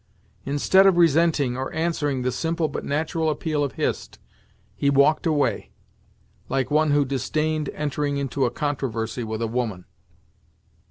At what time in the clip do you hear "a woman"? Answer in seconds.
9.43-9.85